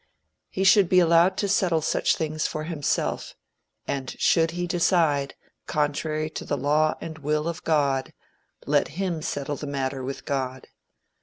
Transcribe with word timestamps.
He 0.49 0.63
should 0.63 0.89
be 0.89 0.97
allowed 0.99 1.37
to 1.37 1.47
settle 1.47 1.83
such 1.83 2.15
things 2.15 2.47
for 2.47 2.63
himself, 2.63 3.35
and 3.87 4.09
should 4.17 4.49
he 4.57 4.65
decide 4.65 5.35
contrary 5.67 6.27
to 6.31 6.43
the 6.43 6.57
law 6.57 6.95
and 6.99 7.19
will 7.19 7.47
of 7.47 7.63
God, 7.63 8.11
let 8.65 8.87
him 8.97 9.21
settle 9.21 9.57
the 9.57 9.67
matter 9.67 10.03
with 10.03 10.25
God. 10.25 10.69